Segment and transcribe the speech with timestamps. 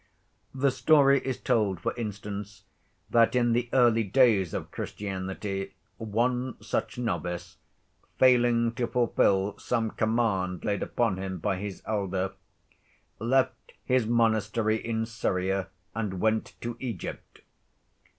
[0.55, 2.63] The story is told, for instance,
[3.11, 7.57] that in the early days of Christianity one such novice,
[8.17, 12.31] failing to fulfill some command laid upon him by his elder,
[13.19, 17.41] left his monastery in Syria and went to Egypt.